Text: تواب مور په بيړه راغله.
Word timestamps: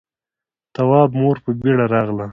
تواب 0.75 1.09
مور 1.19 1.37
په 1.43 1.51
بيړه 1.61 1.85
راغله. 1.93 2.25